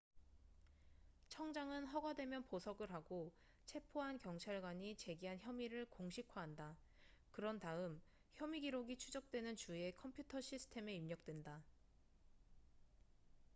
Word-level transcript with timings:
청장은 1.29 1.85
허가되면 1.85 2.45
보석을 2.45 2.89
하고 2.91 3.31
체포한 3.67 4.17
경찰관이 4.17 4.95
제기한 4.95 5.37
혐의를 5.37 5.85
공식화한다 5.91 6.75
그런 7.31 7.59
다음 7.59 8.01
혐의 8.33 8.61
기록이 8.61 8.97
추적되는 8.97 9.55
주의 9.57 9.95
컴퓨터 9.95 10.41
시스템에 10.41 10.95
입력된다 10.95 11.63